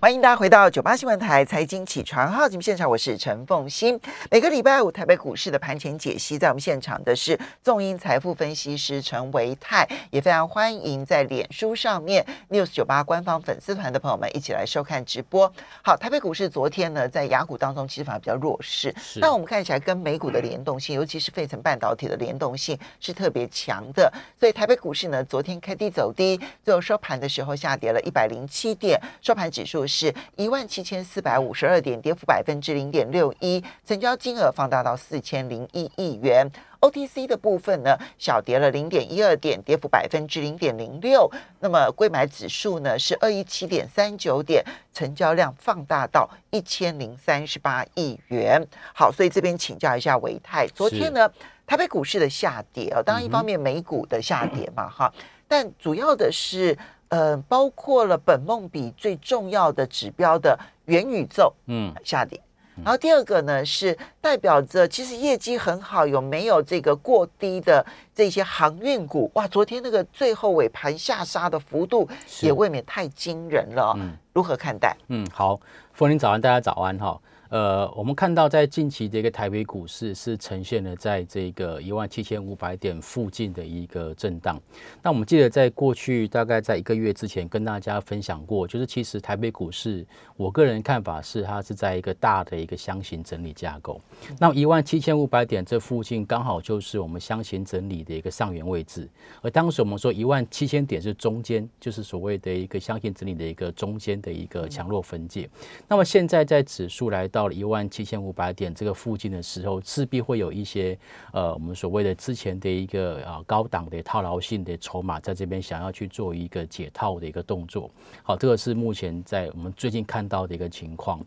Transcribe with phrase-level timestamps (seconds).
[0.00, 4.00] 欢迎大家回到九八新闻台财经起床号节目现场，我是陈凤欣。
[4.30, 15.52] 每个礼拜五台北股市的盘前解析，在我们现场的是纵英财富分析师陈维泰，也非常欢迎在脸书上面 news 九八官方粉丝团的朋友们一起来收看直播。
[15.82, 24.10] 好，台北股市昨天呢，在雅股当中其实反而比较弱势，那我们看起来跟美股的联动性，尤其是费城半导体的联动性是特别强的。
[24.38, 29.86] 所以台北股市呢，昨天开低走低，最后收盘的时候下跌了一百零七点，收盘指数。
[29.90, 36.48] 是一万七千四百五十二点，跌幅百分之零点六一，成交金额放大到四千零一亿元。
[36.80, 41.30] OTC 的部分呢，小跌了零点一二点，跌幅百分之零点零六。
[41.58, 44.64] 那么贵买指数呢是二一七点三九点，
[44.94, 48.64] 成交量放大到一千零三十八亿元。
[48.94, 51.30] 好，所以这边请教一下维泰，昨天呢
[51.66, 55.12] 台北股市的下跌啊，当然一方面美股的下跌嘛，哈，
[55.48, 56.78] 但主要的是。
[57.10, 62.40] 呃，包括了本梦比最重要的指标的元宇宙，嗯，下跌。
[62.82, 67.84] 然后第二个呢，是代表着其实业绩很好，有没有这个过低的
[68.20, 69.30] 这些航运股？
[69.32, 72.06] 哇，昨天那个最后尾盘下杀的幅度
[72.42, 73.94] 也未免太惊人了。
[73.96, 74.94] 嗯，如何看待？
[75.08, 75.58] 嗯，好，
[75.94, 77.18] 凤林早安，大家早安哈。
[77.48, 84.56] 呃，我们看到在近期的一个台北股市是呈现了在这个一万七千五百点附近的一个震荡。
[85.02, 94.00] 那我们记得在过去大概在一个月之前跟大家分享过，就是其实台北股市，我个人看法是它是在一个大的一个箱型整理架构。
[94.38, 99.08] 那一万七千五百点这附近刚好就是我们箱型整理的一个上缘位置。
[99.42, 105.50] 而当时我们说一万七千点是中间，就是所谓的一个箱型整理的一个中间的一个强弱分界。
[105.88, 107.40] 那么现在在指数来到。
[107.40, 110.98] 到了一万七千五百点这个附近的时候，势必会有一些
[111.32, 117.90] 呃，我们所谓的之前的一个啊高档的套牢性的筹码在这边想要去做一个解套的一个动作。
[118.22, 121.18] 好，这个是目前在我们最近看到的一个情况。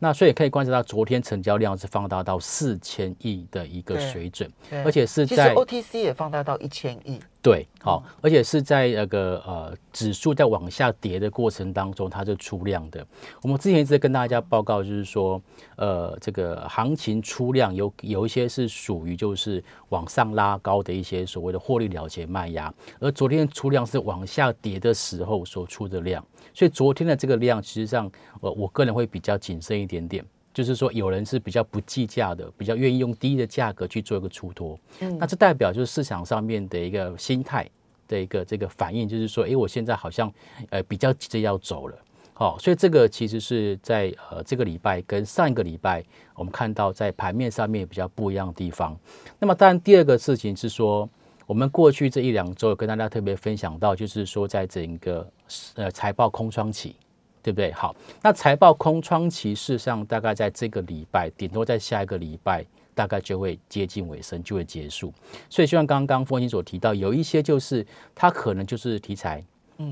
[0.00, 4.50] 那所以可以观察到，昨天成交量是放大到四千亿的一个水准，
[4.84, 7.18] 而且是在 OTC 也放大到一千亿。
[7.42, 13.04] 对，好，而且是在那个呃指数在往下跌的过程当中，它是出量的。
[13.40, 15.40] 我们之前一直跟大家报告，就是说，
[15.76, 28.10] 呃，这个行情出量有有一些是属于就是往上拉高的一些所谓的获利了结卖压，而昨天出量是往下跌的时候所出的量，所以昨天的这个量，实际上，
[28.42, 30.22] 呃，我个人会比较谨慎一点点。
[30.52, 34.78] 就是说，有人是比较不计价的，比较愿意用低的价格去做一个出脱。
[35.00, 37.68] 嗯，那这代表就是市场上面的一个心态
[38.08, 40.32] 的一个这个反应，就是说，哎，我现在好像
[40.70, 41.96] 呃比较急着要走了。
[42.34, 46.02] 好，所以这个其实是在呃这个礼拜跟上一个礼拜，
[46.34, 48.98] 我们看到在盘面上面比较不一样的地方。
[49.38, 51.08] 那么当然，第二个事情是说，
[51.46, 55.30] 我们过去这一两周跟大家特别分享到，就是说在整个
[55.74, 56.96] 呃财报空窗期。
[57.42, 57.72] 对不对？
[57.72, 62.64] 好，那财报空窗期事实上大概在这个礼拜，顶多在下一个礼拜，
[62.94, 65.12] 大概就会接近尾声，就会结束。
[65.48, 69.44] 所以，就像刚刚风清所提到，有一些就是它可能就是题材，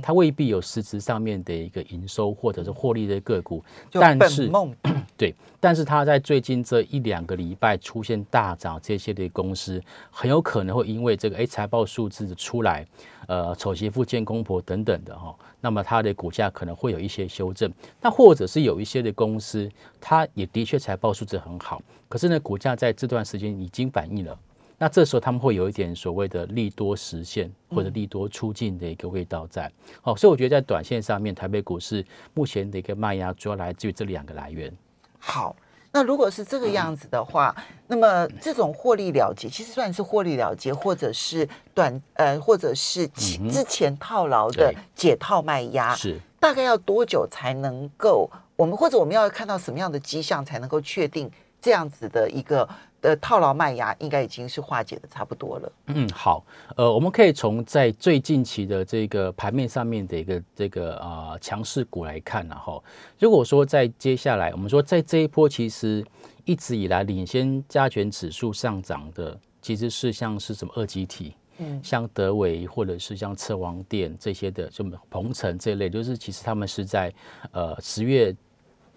[0.03, 4.51] 它未必有实质上面的一个营收或者是获利的个股，但是
[5.17, 12.87] 对，但是它在最近这一两个礼拜出现大涨，这些的公司很有可能会因为这个哎财报数字的出来。
[13.27, 17.71] 呃，丑媳妇见公婆等等的哈，那么它的股价可能会有一些修正。
[18.01, 19.71] 那或者是有一些的公司，
[20.01, 24.39] 它也的确财报数字很好，可是呢，股价在这段时间已经反映了。
[24.79, 29.71] 那这时候他们会有一点所谓的利多实现或者利多出尽的一个味道在。
[30.01, 34.73] 好，所以我觉得在短线上面，台北股市目前的一个卖压主要来自于这两个来源。
[35.19, 35.55] 好。
[35.91, 37.53] 那如果是这个样子的话，
[37.87, 48.31] 那么这种获利了结，其实算是获利了结，或者是短呃，或者是之前套牢的解套卖压，是大概要多久才能够？
[48.55, 51.29] 我们或者我们要看到什么样的迹象才能够确定
[51.59, 52.69] 这样子的一个？
[53.01, 55.73] 的套牢卖压应该已经是化解的差不多了。
[55.87, 56.45] 嗯，好，
[56.77, 62.83] 呃，我们可以从在最近期的这个盘面上面的一个这个啊强势股来看，然后
[63.19, 66.05] 如果说在接下来，我们说在这一波其实
[66.45, 77.13] 一直以来领先加权指数上涨的，其实是像是什么二级体，嗯，像德伟或者是像车王店这些的，什么鹏程这类，就是其实他们是在
[77.53, 78.35] 呃十月。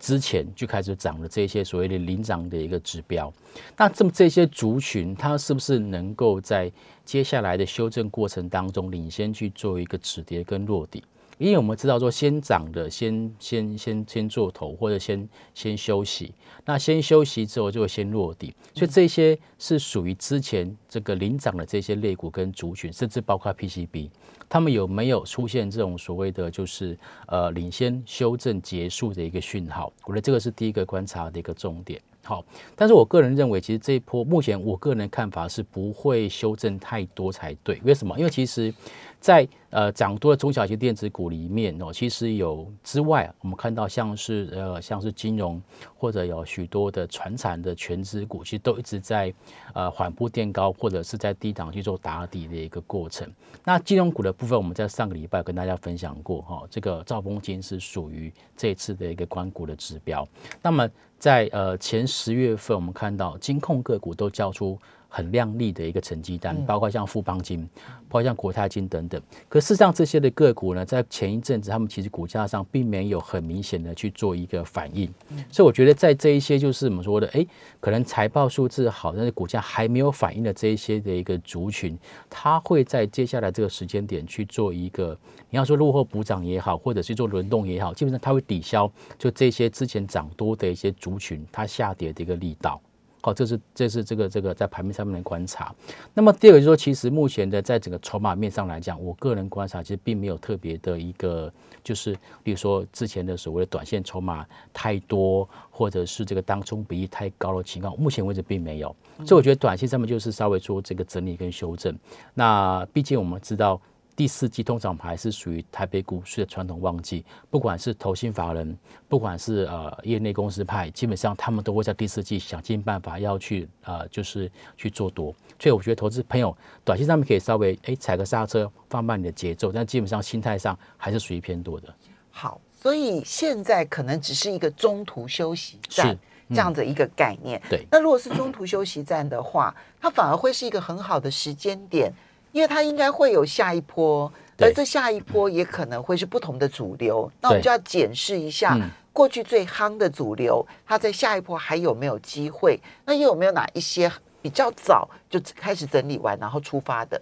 [0.02, 3.32] 之前就开始涨了这些所谓的领涨的一个指标，
[3.78, 6.72] 那这么这些族群，它是不是能够在
[7.06, 11.04] 接下来的修正过程当中领先去做一个止跌跟落底？
[11.38, 16.34] 因为我们知道说先涨的先先先先做头，或者先先休息。
[16.66, 24.10] 那先休息之后就会先落地，所以这些是属于之前这个领涨的这些类股跟族群，甚至包括 PCB，
[24.52, 29.94] 他们有没有出现这种所谓的就是呃领先修正结束的一个讯号？
[30.04, 32.02] 我觉得这个是第一个观察的一个重点。
[32.24, 32.44] 好，
[32.76, 37.80] 但是我个人认为，其实这一波目前我个人的看法是不会修正太多才对。
[37.86, 38.18] 为什么？
[38.20, 38.74] 因为其实。
[39.22, 45.62] 在呃涨多的中小型电子股里面哦，其实有之外，我们看到像是呃像是金融
[45.96, 49.32] 或者有许多的传产的全资股，其实都一直在
[49.76, 53.32] 呃缓步垫高或者是在低档去做打底的一个过程。
[53.64, 60.28] 那金融股的部分，我们在上个礼拜跟大家分享过哈，这个兆丰金是属于这次的一个关股的指标。
[60.64, 60.90] 那么
[61.20, 64.80] 在呃前十月份，我们看到金控个股都交出。
[65.14, 67.68] 很亮丽的一个成绩单，包括像富邦金，
[68.08, 69.22] 包括像国泰金等等。
[69.50, 75.14] 可事实上，这些的个股呢，在前一阵子，他们其实股价上并没有很明显的去做一个反应。
[75.52, 77.46] 所以，我觉得在这一些就是我们说的，哎，
[77.82, 82.00] 可能财报数字好，但是股价还没有反应的这一些的一个族群，
[82.30, 85.18] 它会在接下来这个时间点去做一个，
[85.50, 92.82] 你要说落后补涨也好，或者是做轮动也好，基本上它会抵消就这些之前涨多的一些族群它下跌的一个力道。
[93.22, 95.74] 好，这是这是这个这个在盘面上面的观察。
[96.14, 101.54] 那么第二个就是说，其实目前的在整个筹码面上来讲，我个人观察其实并没有特别的一个，
[101.84, 108.96] 就是比如说之前的所谓的短线筹码太多，或者是这个当冲比例太高的情况，目前为止并没有。
[109.26, 111.96] 所以我觉得短线上面就是稍微做这个整理跟修正。
[112.34, 113.80] 那毕竟我们知道。
[114.16, 118.78] 第四季通常还是属于台北股市的传统旺季，不管是投信法人，
[119.08, 125.34] 不管是呃业内公司派，基本上他们都会在第四季想尽办法要去呃就是去做多。
[125.60, 131.94] 所以我觉得投资朋友短期上面可以稍微哎踩个刹车，放慢你的节奏，但基本上心态上还是属于偏多的。
[132.30, 136.18] 好，所以现在可能只是一个中途休息站
[136.50, 137.62] 这样的一个概念。
[137.70, 142.14] 对，那如果是中途休息站的话，它反而会是一个很好的时间点。
[142.52, 148.78] 因为它应该会有下一波，而这下一波也可能会是不同的主流，那我们就要检视一下
[149.14, 152.80] 过去最夯的主流，它在下一波还有没有机会？
[153.06, 154.12] 那又有没有哪一些
[154.42, 157.22] 比较早就开始整理完然后出发的？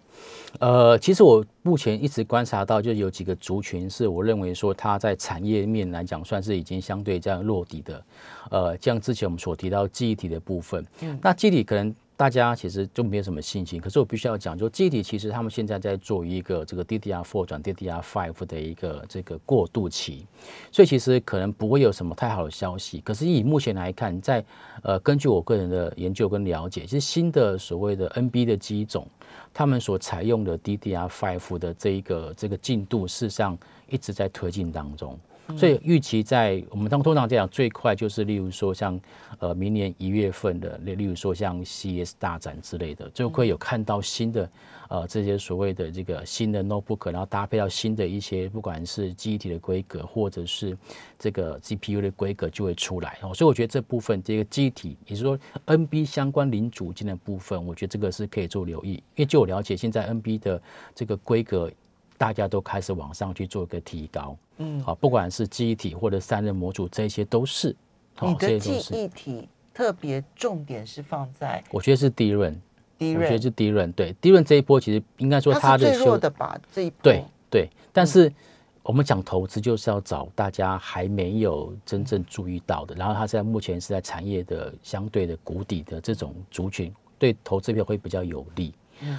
[0.60, 8.04] 呃，其实我目前一直观察到，就有几个族群是我认为说它在产业面来讲算是已经相对这样落底的。
[8.52, 11.96] 呃，像之前我们所提到记忆体的部分，嗯，那记忆体可能。
[12.19, 20.27] 大家其实就没有什么信心，可是我必须要讲，就基体其实他们现在在做一个这个 DDR4 转 DDR5 的一个这个过渡期，
[20.69, 23.00] 所以其实可能不会有什么太好的消息。
[23.00, 24.44] 可是以目前来看，在
[24.83, 29.07] 呃根据我个人的研究跟了解，其实新的所谓的 NB 的机种，
[29.54, 33.57] 他们所采用的 DDR5 的这一个这个进度，事实上
[33.88, 35.18] 一直在推进当中。
[35.57, 39.00] 所以预期在我们当通常这样最快就是例如说像
[39.40, 44.50] 呃明年一月份的，例例如说像 CS 大展之类的，就会有看到新的
[44.90, 50.78] 呃这些所谓的这个新的 notebook，然后搭配到新的一些不管是记忆体的规格或者是
[51.18, 53.34] 这个 GPU 的规格就会出来哦。
[53.34, 60.62] 所以我觉得这部分这个记忆体，也就是说 NB 相关零组件的部分，我觉得这个是可以做留意，因为据我了解，现在 NB 的
[60.94, 61.72] 这个规格。
[62.19, 67.74] 大家都开始往上去做一个提高，嗯，好，不管是记忆体或者散热模组，这些都是。
[68.21, 72.54] 你的记忆体特别重点是放在，我觉得是低润，
[72.98, 77.69] 低润，我觉得是低润，对，低润这一波其实应该说它的最弱的吧，这一波，对对。
[77.94, 78.30] 但是
[78.83, 88.73] 我们讲投资就是要找大家还没有真正注意到的，然后它在目前是在产业的相对的谷底的这种族群，对投资票会比较有利。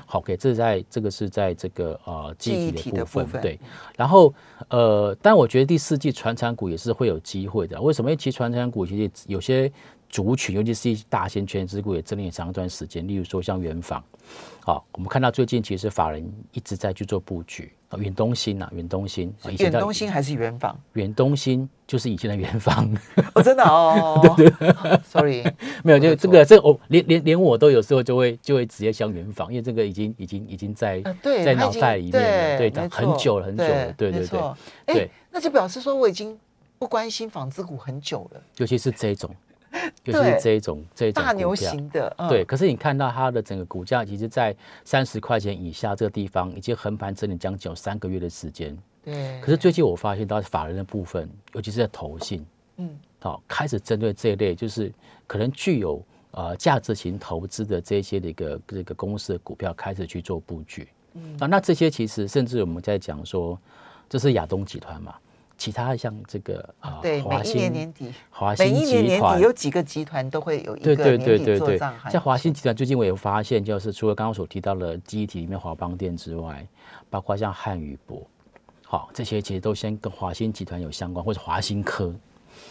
[0.07, 3.59] 好，OK，这是在这个是在这个呃记忆体的部分，对。
[3.97, 4.33] 然后
[4.69, 7.81] 呃，但我觉得第四季传产股也是会有机会的。
[7.81, 8.11] 为什么？
[8.11, 9.71] 因为其实传产股其实有些
[10.11, 13.07] 族群，尤其是一大型全资股也整理很长一段时间。
[13.07, 14.03] 例如说像元房，
[14.61, 17.73] 好，我们看到最近其实法人一直在去做布局。
[17.99, 20.79] 远东新呐，远东新，远东新还是远房？
[20.93, 22.89] 远东新就是以前的远房。
[23.35, 24.21] 哦，真的哦。
[24.37, 25.43] 对对，sorry，
[25.83, 34.41] 没有，就这个，这我连连连我都有时候就会就会直接想远房，因为这个已经已经已经在在脑袋里面了，对，很久了很久了，对对对。
[34.87, 36.39] 哎，那就表示说我已经
[36.79, 39.29] 不关心纺织股很久了，尤其是这种。
[40.03, 42.45] 就是这一种这一种大牛型的，对。
[42.45, 48.77] 可是你看到它的整个股价，其实，在三十块钱以下这个地方，已经横盘整理将近有三个月的时间。
[49.05, 49.41] 对。
[49.41, 52.45] 可是最近我发现到法人的部分，尤其是在投信，
[52.77, 54.93] 嗯，好，开始针对这一类，就是
[55.27, 60.89] 可能具有呃价值型投资的这些的一个这个公司的股票，开始去做布局。
[61.15, 61.37] 嗯。
[61.41, 63.59] 啊，那这些其实甚至我们在讲说。
[64.13, 65.15] 这是亚东集团嘛。
[65.61, 69.33] 其他像这个啊，对，华每一年年底，华每一年兴集团。
[69.33, 71.79] 年底有几个集团都会有一对个对对对年底做对。
[71.79, 76.67] 账行，像华兴集团最近我有发现，就是除了刚刚所提到的记忆体里面华邦电之外，
[77.11, 78.27] 包括像汉语博，
[78.87, 82.11] 好这些其实都先跟华兴集团有相关，或者华兴科，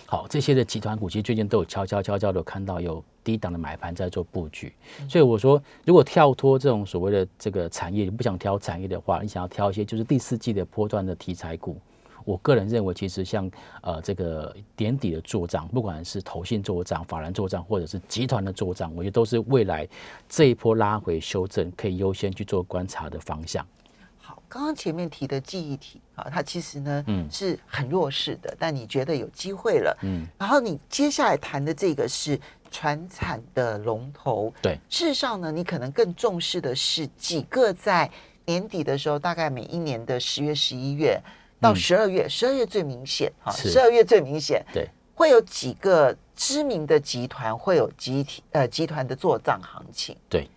[0.07, 4.73] 好这些的集团股其实最近都有悄悄悄悄的看到有低档的买盘在做布局，
[5.07, 11.79] 所以我说如果跳脱这种所谓的这个产业，你不想挑产业的话，你想要挑一些就是第四季的波段的题材股。
[12.25, 13.49] 我个人认为，其实像
[13.81, 19.87] 呃这个年底的做账，不管是投信做账、法人做账，或者是集团的做账，我觉得都是未来
[20.27, 23.65] 这一波拉回修正可以优先去做观察的方向。
[24.21, 27.27] 好，刚刚前面提的记忆体啊，它其实呢，嗯。
[27.31, 38.09] 是很弱势的，但你觉得有机会了，嗯，然后你接下来谈的这个是传产的龙头，对，事实上呢，你可能更重视的是几个在
[38.45, 41.19] 年底的时候，大概每一年的十月、十一月
[41.59, 43.69] 到十二月，十二月最明显啊，嗯是。
[43.69, 50.49] 十二月最明显，对，会有几个知名的集团会有集体呃集团的做账行情，对，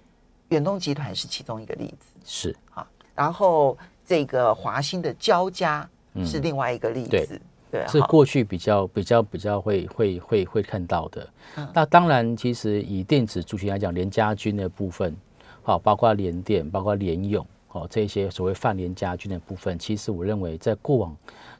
[0.51, 2.07] 远东集团是其中一个例子。
[2.25, 2.57] 是。
[2.75, 5.89] 啊，然后这个华兴的交加
[6.25, 7.27] 是另外一个例嗯对。
[7.27, 7.41] 子，
[7.71, 8.07] 对，是好。
[8.07, 11.29] 过去比较比较比较会会会会看到的。
[11.57, 11.69] 嗯。
[11.75, 15.17] 那当然，其实以电子族群来讲，联家军的部分，
[15.63, 21.17] 好，包括联电，包括联咏，哦，这些所谓泛联家居的部分，其实我认为在过往，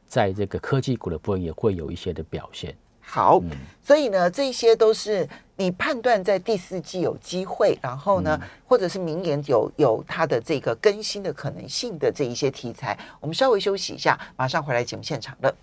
[0.07, 2.75] 在这个科技股的部分也会有一些的表现。
[3.01, 3.49] 好，嗯
[3.83, 5.27] 所以呢，这些都是
[5.57, 12.97] 你判断在第四季有机会，然后呢，嗯或者是明年有有它的这个更新的可能性的这一些题材。
[13.19, 15.53] 我们稍微休息一下，马上回来节目现场了。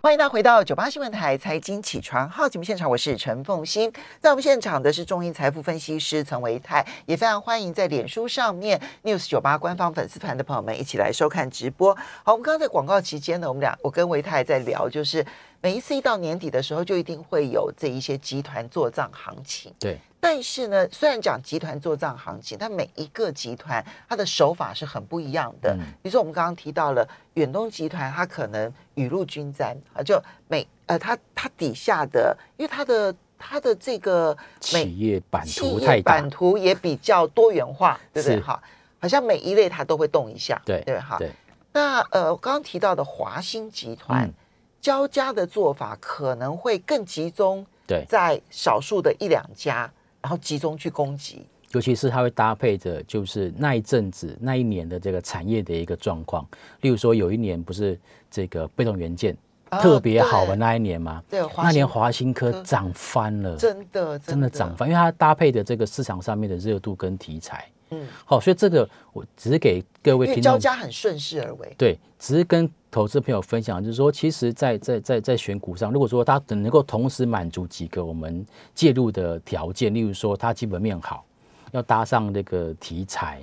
[0.00, 3.92] 欢迎大家回到九八新闻台财经起床号节目现场，我是陈凤欣。
[4.20, 11.92] 在我们现场的是中银财富分析师陈维泰，也非常欢迎在脸书上面 News 九八官方粉丝团的朋友们一起来收看直播。
[12.22, 15.26] 好，我们刚刚在广告期间呢，我们俩我跟维泰在聊，就是
[15.60, 19.72] 每一次一到年底的时候，就一定会有这一些集团做账行情。
[19.78, 25.74] 对，但是呢，虽然讲集团做账行情，但每一个集团它的手法是很不一样的。
[25.74, 34.36] 嗯比如说我们刚刚提到了远东集团，它可能雨露均沾啊，就每呃它它底下的，因为它的它的这个
[34.72, 38.40] 每企业版企图太大版，图也比较多元化，对不对？
[38.40, 38.62] 哈
[39.00, 41.18] 好，像每一类它都会动一下，对对，哈。
[41.18, 41.32] 对，
[41.72, 44.34] 那呃，刚刚提到的华兴集团、嗯
[44.80, 51.46] 交加的做法可能会更集中对，在少数的一两家，然后集中去攻击。
[51.72, 56.46] 尤其是它会搭配着就是那一阵子那一年的这个产业的一个状况，
[56.80, 57.98] 例如说有一年不是
[58.30, 59.36] 这个被动元件
[59.68, 61.22] 啊特别好的那一年吗？
[61.28, 71.74] 对，那年华兴科科涨翻了，真的真的涨翻，因为它搭配的这个市场上面的热度跟题材，嗯，好，所以这个我只是给各位因为交听众加很顺势而为。
[71.78, 81.24] 对，只是跟投资朋友分享，就是说，其实在，在在在选股上，如果说它能够同时满足几个我们介入的条件，例如说它基本面好，
[81.72, 83.40] 要搭上这个题材，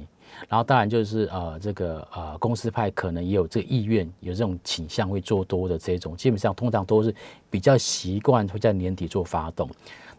[0.50, 7.14] 然后当然就是呃这个呃公司派可能也有这个意愿，有这种倾向会做多的这种，基本上通常都是
[7.50, 9.70] 比较习惯会在年底做发动。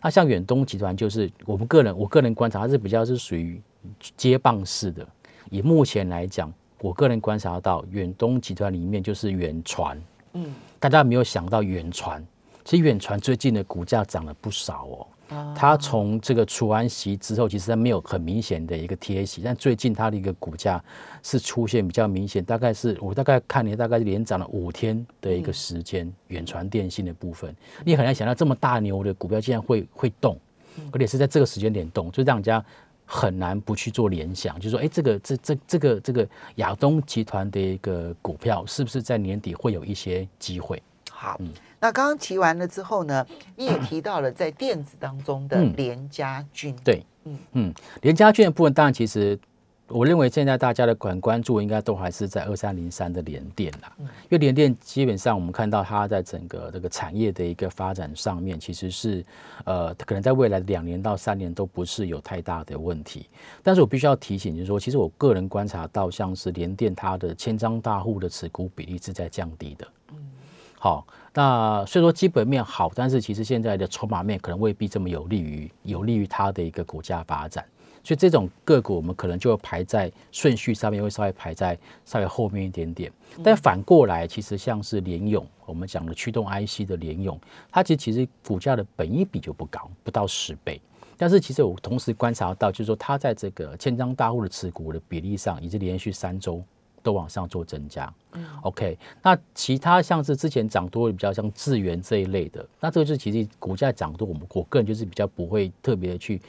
[0.00, 3.60] 那像远东集团，就是我们个人我个人观察，它是比较是属于
[4.16, 5.06] 接棒式的。
[5.50, 10.00] 以目前来讲，我个人观察到，远东集团里面就是远传，
[10.32, 12.24] 嗯，大家没有想到远传，
[12.64, 15.06] 其实远传最近的股价涨了不少哦。
[15.34, 15.54] 啊。
[15.56, 20.82] 它从这个除完息之后，其实它没有很明显的一个贴息，但最近它的一个股价
[21.22, 30.38] 是出现比较明显，大概是我大概看你大概是连涨了五天的一个时间，远传电信的部分，你很难想到这么大牛的股票竟然会会动，
[30.92, 32.64] 而且是在这个时间点动，就让人家
[33.06, 40.82] 很难不去做联想，就说，哎，这个这这这个这个亚东集团的一个股票是不是在年底会有一些机会？
[41.10, 41.48] 好，嗯。
[41.78, 45.72] 那刚刚提完了之后呢，你也提到了在电子当中的嗯。
[45.76, 47.38] 联家军，对，嗯嗯。
[47.68, 49.38] 嗯，联家军的部分，当然其实
[49.88, 59.24] 我认为现在大家的管关注应该都还是在二三零三的联电啦，因为联电基本上我们看到它在整个这个产业的一个发展上面，其实是
[59.64, 63.28] 呃可能在未来两年到三年都不是有太大的问题。
[63.62, 69.86] 但是我必须要提醒，就是说，其实我个人观察到，像是联电它的千张大户的持股比例是在降低的。
[70.78, 77.64] 好，那虽说基本面好，但是其实现在的筹码面可能未必这么有利于有利于它的一个股价发展，
[78.06, 83.10] 所以这种个股我们可能就会排在顺序上面会稍微排在稍微后面一点点。
[83.42, 87.36] 但反过来，其实像是联勇，我们讲的驱动 IC 的联勇，
[87.68, 90.80] 它其实其实股价的本益比就不高，不到十倍。
[91.16, 96.62] 但是其实我同时观察到，就是说它在这个千张大户的持股的比例上，已经连续三周
[97.02, 98.12] 都往上做增加。
[98.62, 106.40] OK，那其他像是之前涨多的比较像智源这一类的，那这个就是其实股价涨多，我们我个人就是比较不会特别的去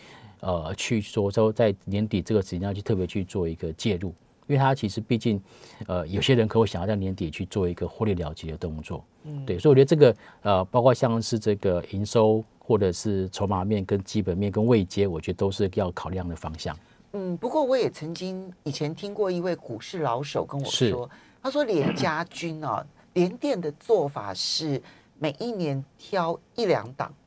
[0.41, 4.10] 呃去说说在年底这个时间要去特别去做一个介入，
[4.48, 5.41] 因为它其实毕竟
[5.88, 16.77] 呃有些人可能会想要在年底去做一个获利了结的动作，嗯，对，所以我觉得这个呃包括像是这个营收或者是筹码面跟基本面跟未接，我觉得都是要考量的方向。
[17.13, 20.89] 嗯，不过我也曾经以前听过一位股市老手跟我是。
[20.89, 21.10] 说，
[21.41, 24.82] 他说连家军啊，联电的做法是
[25.17, 27.12] 每一年挑一两档，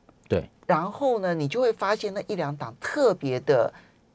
[0.71, 3.73] 然后呢，你就会发现那一两档特别的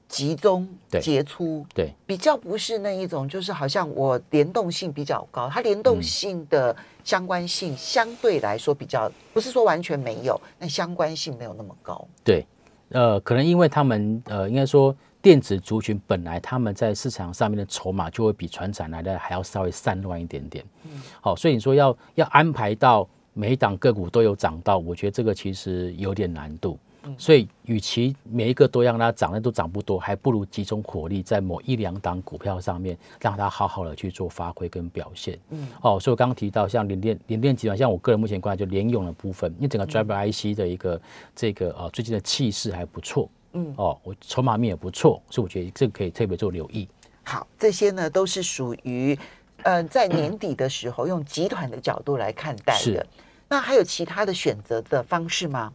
[0.08, 12.08] 集中、对杰出，对比较不是那一种，就是好像我联动性比较高，它联动性的相关性相对来说比较，不是说完全没有，那相关性没有那么高。
[12.25, 12.46] 对，
[12.88, 20.64] 呃，可能因为他们呃，应该说电子族群本来他们在市场上面的筹码就会比船产来的还要稍微散乱一点点。
[20.84, 23.06] 嗯，好，所以你说要要安排到
[23.37, 26.78] 每一档个股都有涨到，我觉得这个其实有点难度。
[27.16, 35.38] 所以，与其每一个都让它涨，那都涨不多，还不如集中火力在某一两档股票上面，让它好好的去做发挥跟表现。
[35.50, 41.00] 嗯，哦，所以我刚刚提到像联电、联电集团，像我个人目前观察就联咏的部分，因为整个 Driver IC 的一个
[41.33, 43.31] 这个呃最近的气势还不错。
[43.52, 46.88] 嗯，哦，我筹码面也不错，所以我觉得这个可以特别做留意。
[47.23, 49.16] 好，这些呢都是属于
[49.62, 53.07] 呃在年底的时候用集团的角度来看待的是。
[53.49, 55.73] 那还有其他的选择的方式吗？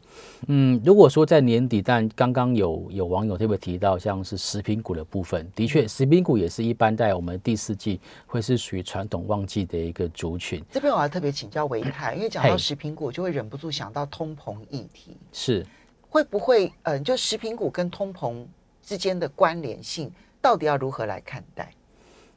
[0.48, 10.62] 嗯，如果说在年底，但刚刚有有网友特别提到，像是食品股的部分，的确，食品股也是一般在我们第四季会是属于传统旺季的一个族群。
[10.70, 15.66] 这边我要特别请教维泰，因为讲到食品股，就会忍不住想到通膨议题，是，
[16.10, 18.46] 会不会呃，就食品股跟通膨
[18.84, 20.12] 之间的关联性，
[20.42, 21.72] 到底要如何来看待？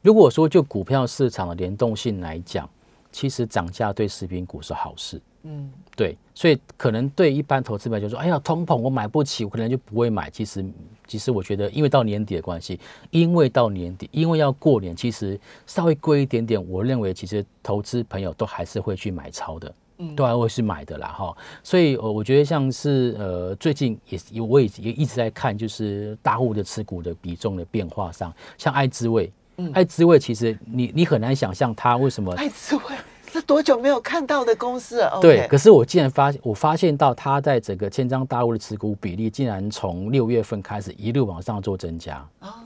[0.00, 2.68] 如果说就股票市场的联动性来讲，
[3.14, 5.22] 其实涨价对食品股是好事。
[5.44, 10.64] 嗯，对，所以可能对一般投资者就说：“哎呀，通膨我买不起，我可能就不会买。”其实，
[11.06, 12.80] 其实我觉得，因为到年底的关系，
[13.10, 21.36] 因为到年底，因为要过年，其实稍微贵一点点，我认为其实投资朋友都还是会去买超的，嗯都还会去买的啦哈。
[21.62, 29.70] 所以，呃，我觉得像是呃，最近也是我也也一直在看，就是大户的持股的比重的变化上，像爱滋味，嗯。
[29.72, 32.82] 爱滋味其实你你很难想象它为什么爱滋味，
[33.30, 35.18] 是多久没有看到的公司了？
[35.22, 42.64] 对可是我竟然发我发现到它在整个千张大物的持股比例，竟然从六月份开始一路往上做增加，啊，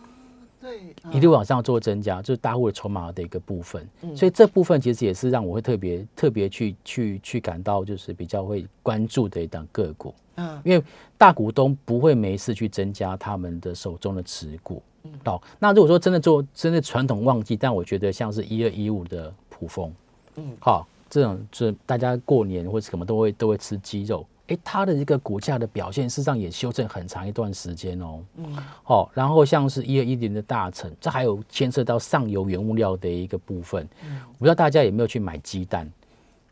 [0.61, 1.12] 对，嗯。
[1.12, 3.88] 一路往上做增加，就是大户的筹码的一个部分。
[4.14, 10.61] 所以这部分其实也是让我会特别特别去去去感到就是比较会关注的一档个股，嗯。
[10.64, 10.85] 因为
[11.16, 14.83] 大股东不会没事去增加他们的手中的持股。
[15.24, 19.92] 好，那如果说真的做真的传统旺季，但我觉得像是一二一五的普丰，
[20.36, 28.20] 嗯好，这种这大家过年或者什么都会都会吃鸡肉，哎，它的一个股价的表现，事实上也修正很长一段时间哦。
[28.36, 33.86] 嗯好，然后像是一二一零的大成，这还有牵涉到上游原物料的一个部分。
[34.04, 35.90] 嗯我不知道大家有没有去买鸡蛋？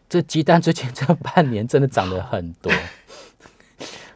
[0.08, 2.72] 这鸡蛋最近这半年真的涨了很多。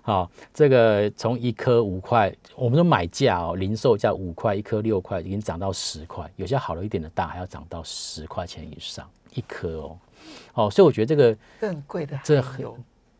[0.02, 9.98] 好，这个从一颗五块，我们说买价哦，零售价五块，一颗六块，已经涨到十块，有些好了一点的大还要涨到十块钱以上一颗哦。
[10.54, 12.76] 哦，所以我觉得这个更贵的这还有。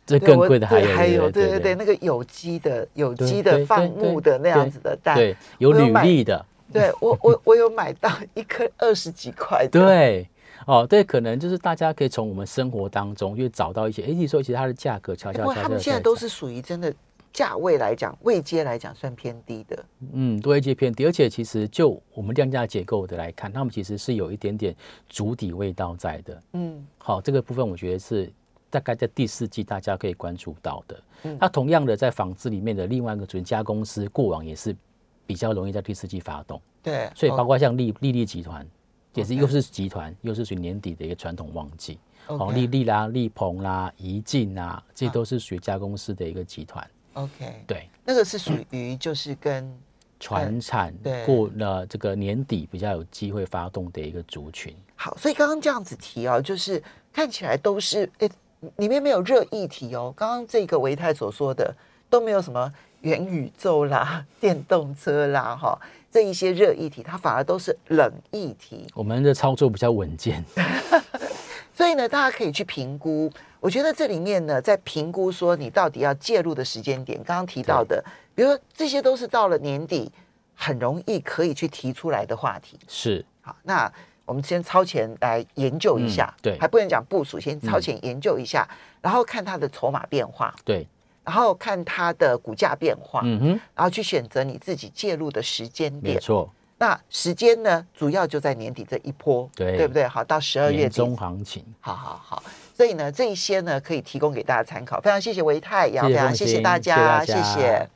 [0.06, 10.28] 这更贵的还有还有对对对对，那个有机的有对机的放牧的那样子的蛋，对有履历的，对我我我有买到一颗二十几块的，对，
[10.66, 16.92] 哦，对，可能就是大家可以从我们生活当中去找到一些，哎，你说其实它的价格悄悄悄悄他们现在都是属于真的
[17.32, 19.84] 价位来讲，位阶来讲算偏低的。
[20.12, 24.74] 嗯，多一些偏低，而且其实就我们量价结构的来看，他们其实是有一点点
[25.08, 26.42] 主底味道在的。
[26.54, 28.32] 嗯好，这个部分我觉得是
[28.68, 31.02] 大概在第四季大家可以关注到的。
[31.22, 34.74] 嗯那同样的，在纺织里面的另外一个准家公司，过往也是
[35.26, 38.66] 比较容易在第四季发动，对，所以哦包括像利利利集团，
[39.14, 41.98] 也是又是集团，又是属于年底的一个传统旺季。
[42.26, 46.88] 哦利利啦、利鹏啦、怡进啊，这都是属于家公司的一个集团。
[47.14, 49.76] OK，对，那个是属于就是跟
[50.20, 54.72] 船产对过了这个年底比较有机会发动的一个族群。
[54.94, 56.80] 好，所以刚刚这样子提哦，就是
[57.12, 58.30] 看起来都是诶，
[58.76, 60.14] 里面没有热议题哦。
[60.16, 61.74] 刚刚这个维泰所说的
[62.08, 65.76] 都没有什么元宇宙啦、 电动车啦，哈，
[66.10, 68.86] 这一些热议题，它反而都是冷议题。
[68.94, 70.44] 我们的操作比较稳健，
[71.72, 73.30] 所以呢，大家可以去评估。
[73.60, 78.02] 我觉得这里面呢，在评估说你到底要介入的时间点，刚刚提到的，
[78.34, 80.10] 比如说这些都是到了年底
[80.54, 82.78] 很容易可以去提出来的话题。
[82.88, 83.24] 是。
[83.42, 83.90] 好，那
[84.24, 86.58] 我们先超前来研究一下，嗯对。
[86.58, 88.68] 还不能讲部署，先超前研究一下，
[89.00, 90.86] 然后看它的筹码变化，对，
[91.30, 96.16] 然后看它的股价变化，嗯哼，然后去选择你自己介入的时间点。
[96.16, 100.08] 没错，那时间呢，主要就在年底这一波，对对不对？
[100.08, 102.42] 好，到十二月中，行情，好好好。
[102.74, 105.00] 所以呢，这一些呢，可以提供给大家参考。
[105.00, 107.88] 非常谢谢维泰，也非常谢谢大家谢谢